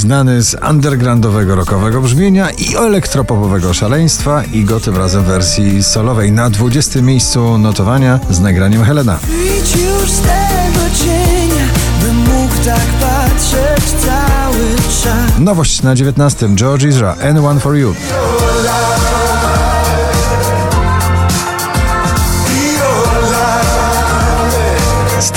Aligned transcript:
Znany 0.00 0.42
z 0.42 0.56
undergroundowego 0.70 1.54
rockowego 1.54 2.00
brzmienia 2.00 2.50
i 2.50 2.76
elektropopowego 2.76 3.74
szaleństwa 3.74 4.44
i 4.44 4.64
go 4.64 4.80
tym 4.80 4.96
razem 4.96 5.22
w 5.22 5.26
wersji 5.26 5.82
solowej 5.82 6.32
na 6.32 6.50
20 6.50 7.02
miejscu 7.02 7.58
notowania 7.58 8.20
z 8.30 8.40
nagraniem 8.40 8.84
Helena. 8.84 9.18
Idź 9.28 9.76
już 9.76 10.10
z 10.10 10.20
tego 10.20 10.84
cienia, 11.04 11.66
bym 12.02 12.16
mógł 12.16 12.54
tak 12.64 12.86
patrzeć 13.00 13.84
cały 13.84 14.76
czas. 15.02 15.38
Nowość 15.38 15.82
na 15.82 15.94
19 15.94 16.48
George 16.54 16.84
Ezra 16.84 17.16
and 17.22 17.38
One 17.38 17.60
For 17.60 17.76
You. 17.76 17.94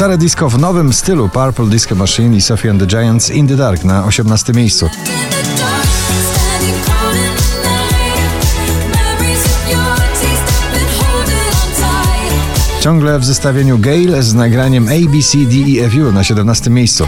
Stare 0.04 0.18
disco 0.18 0.50
w 0.50 0.60
nowym 0.60 0.94
stylu 0.94 1.30
Purple 1.30 1.66
Disco 1.66 1.96
Machine 1.96 2.36
i 2.38 2.42
Sophie 2.42 2.72
and 2.72 2.80
the 2.80 2.88
Giants 2.88 3.30
In 3.30 3.48
the 3.48 3.56
Dark 3.56 3.84
na 3.84 4.06
18 4.06 4.54
miejscu. 4.54 4.90
Ciągle 12.82 13.20
w 13.20 13.26
zestawieniu 13.26 13.80
Gale 13.80 14.24
z 14.24 14.34
nagraniem 14.34 14.88
ABCDEFU 14.88 16.12
na 16.12 16.24
17 16.24 16.70
miejscu. 16.70 17.08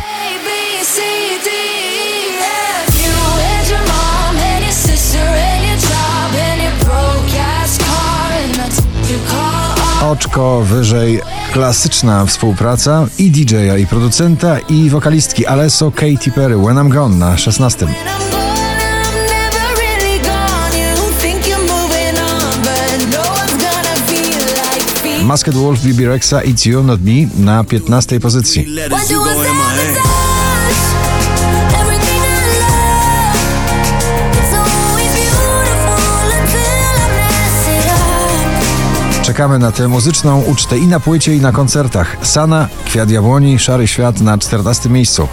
Oczko 10.15 10.61
wyżej 10.61 11.21
klasyczna 11.53 12.25
współpraca 12.25 13.07
i 13.17 13.31
DJ-a 13.31 13.77
i 13.77 13.87
producenta 13.87 14.59
i 14.59 14.89
wokalistki 14.89 15.45
Alesso 15.45 15.91
Katy 15.91 16.31
Perry 16.31 16.57
When 16.57 16.75
I'm 16.75 16.89
Gone 16.89 17.15
na 17.15 17.37
16. 17.37 17.87
Masked 25.23 25.55
Wolf 25.55 25.81
Bibi 25.81 26.05
Rexa 26.05 26.41
It's 26.41 26.65
You 26.65 26.83
Not 26.83 27.01
Me 27.01 27.27
na 27.37 27.63
15 27.63 28.19
pozycji. 28.19 28.67
Czekamy 39.35 39.59
na 39.59 39.71
tę 39.71 39.87
muzyczną 39.87 40.41
ucztę 40.41 40.77
i 40.77 40.87
na 40.87 40.99
płycie, 40.99 41.35
i 41.35 41.41
na 41.41 41.51
koncertach. 41.51 42.17
Sana, 42.21 42.67
Kwiat 42.85 43.09
Jabłoni, 43.09 43.59
Szary 43.59 43.87
Świat 43.87 44.21
na 44.21 44.37
14 44.37 44.89
miejscu. 44.89 45.27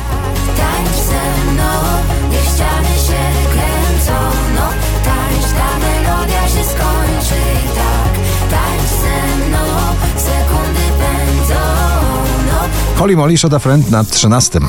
Holly 12.96 13.16
Molly 13.16 13.38
Shoda 13.38 13.58
Friend 13.58 13.90
na 13.90 14.04
13. 14.04 14.60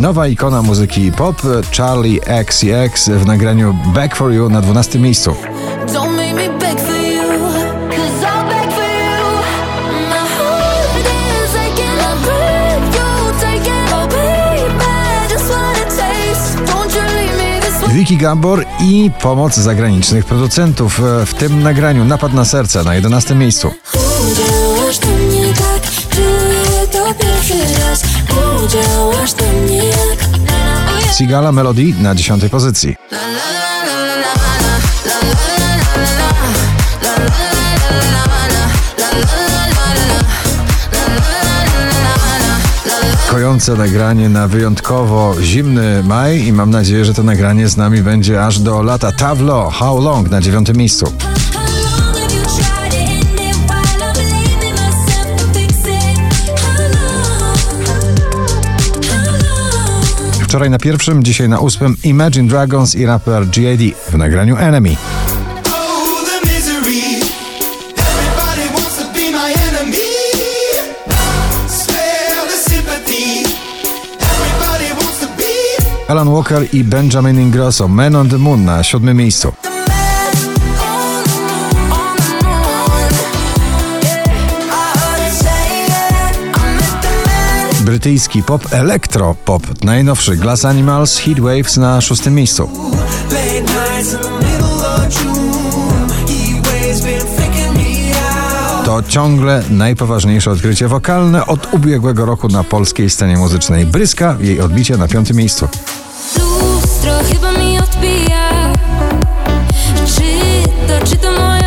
Nowa 0.00 0.28
ikona 0.28 0.62
muzyki 0.62 1.12
pop, 1.12 1.42
Charlie 1.76 2.20
XCX 2.26 3.08
w 3.08 3.26
nagraniu 3.26 3.74
Back 3.94 4.16
for 4.16 4.32
You 4.32 4.48
na 4.48 4.60
12 4.60 4.98
miejscu. 4.98 5.30
Is 5.30 5.96
aching, 17.86 18.10
I 18.10 18.16
Gabor 18.16 18.64
pomoc 19.22 19.54
zagranicznych 19.54 20.24
producentów 20.24 21.00
w 21.26 21.34
tym 21.34 21.62
nagraniu 21.62 22.04
Napad 22.04 22.32
na 22.32 22.44
serce 22.44 22.84
na 22.84 22.94
11 22.94 23.34
miejscu. 23.34 23.70
Udziałasz 23.94 24.98
do 24.98 25.06
mnie 25.06 25.54
tak, 25.54 25.82
czuję 26.10 26.86
to 26.92 27.14
pierwszy 27.14 27.80
raz. 27.80 28.09
Sigala 31.20 31.52
Melody 31.52 31.94
na 32.02 32.14
10 32.14 32.48
pozycji. 32.50 32.96
Kojące 43.30 43.74
nagranie 43.74 44.28
na 44.28 44.48
wyjątkowo 44.48 45.34
zimny 45.42 46.02
maj 46.04 46.46
i 46.46 46.52
mam 46.52 46.70
nadzieję, 46.70 47.04
że 47.04 47.14
to 47.14 47.22
nagranie 47.22 47.68
z 47.68 47.76
nami 47.76 48.02
będzie 48.02 48.44
aż 48.44 48.58
do 48.58 48.82
lata. 48.82 49.12
Tavlo, 49.12 49.70
How 49.70 50.00
Long 50.00 50.30
na 50.30 50.40
9 50.40 50.68
miejscu. 50.74 51.12
Wczoraj 60.50 60.70
na 60.70 60.78
pierwszym, 60.78 61.24
dzisiaj 61.24 61.48
na 61.48 61.58
ósmym 61.58 61.96
Imagine 62.04 62.48
Dragons 62.48 62.94
i 62.94 63.06
raper 63.06 63.46
G.A.D. 63.46 63.84
w 64.10 64.14
nagraniu 64.18 64.56
Enemy. 64.56 64.96
Alan 76.08 76.28
Walker 76.28 76.74
i 76.74 76.84
Benjamin 76.84 77.40
Ingrosso 77.40 77.88
Man 77.88 78.16
on 78.16 78.28
the 78.28 78.38
Moon 78.38 78.64
na 78.64 78.82
siódmym 78.82 79.16
miejscu. 79.16 79.69
Brytyjski 87.90 88.42
pop, 88.42 88.72
elektro 88.72 89.34
pop, 89.44 89.84
najnowszy 89.84 90.36
Glass 90.36 90.64
Animals, 90.64 91.18
Heat 91.18 91.40
Waves 91.40 91.76
na 91.76 92.00
szóstym 92.00 92.34
miejscu. 92.34 92.70
To 98.84 99.02
ciągle 99.02 99.62
najpoważniejsze 99.70 100.50
odkrycie 100.50 100.88
wokalne 100.88 101.46
od 101.46 101.74
ubiegłego 101.74 102.26
roku 102.26 102.48
na 102.48 102.64
polskiej 102.64 103.10
scenie 103.10 103.36
muzycznej. 103.36 103.86
Bryska, 103.86 104.36
jej 104.40 104.60
odbicie 104.60 104.96
na 104.96 105.08
piątym 105.08 105.36
miejscu. 105.36 105.68
Lustro 106.38 107.12
chyba 107.32 107.52
mi 107.52 107.78
odbija 107.78 108.72
Czy 110.06 110.68
to, 110.88 111.06
czy 111.06 111.16
to 111.16 111.32
moja 111.32 111.59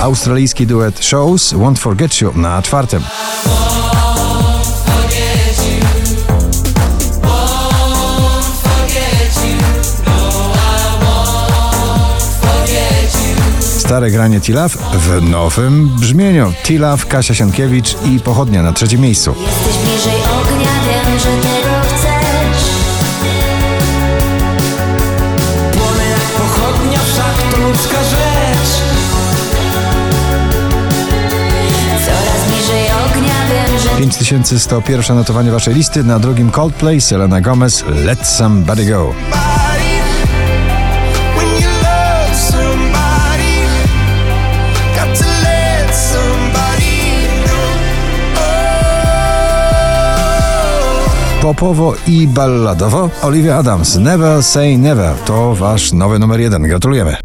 Australijski 0.00 0.66
duet 0.66 1.04
Shows 1.04 1.54
Won't 1.54 1.78
Forget 1.78 2.20
You 2.20 2.32
na 2.34 2.62
czwartym. 2.62 3.02
Stare 13.60 14.10
granie 14.10 14.40
T-Love 14.40 14.78
w 14.94 15.22
nowym 15.22 15.88
brzmieniu. 15.88 16.52
T-Love, 16.62 17.06
Kasia 17.06 17.34
Sienkiewicz 17.34 17.96
i 18.04 18.20
Pochodnia 18.20 18.62
na 18.62 18.72
trzecim 18.72 19.00
miejscu. 19.00 19.34
Jesteś 19.40 19.82
bliżej 19.84 20.20
ognia, 20.22 20.70
wiem, 20.86 21.18
że 21.18 21.28
tego 21.28 21.74
chcesz 21.88 22.64
Płonę 25.72 26.08
jak 26.10 26.20
pochodnia, 26.20 26.98
wszak 26.98 27.52
to 27.52 27.58
ludzka 27.58 28.04
5101 33.98 35.16
notowanie 35.16 35.50
waszej 35.50 35.74
listy, 35.74 36.04
na 36.04 36.18
drugim 36.18 36.50
Coldplay, 36.50 37.00
Selena 37.00 37.40
Gomez, 37.40 37.84
Let 38.04 38.26
Somebody 38.26 38.86
Go. 38.86 39.14
Oh. 39.32 39.48
Popowo 51.42 51.94
i 52.06 52.26
balladowo, 52.26 53.10
Olivia 53.22 53.56
Adams, 53.56 53.96
Never 53.96 54.42
Say 54.42 54.78
Never, 54.78 55.14
to 55.24 55.54
wasz 55.54 55.92
nowy 55.92 56.18
numer 56.18 56.40
jeden, 56.40 56.62
gratulujemy. 56.62 57.16